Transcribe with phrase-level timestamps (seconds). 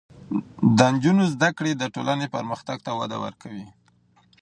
[0.77, 3.67] د نجونو زده کړې د ټولنې پرمختګ ته وده ورکوي.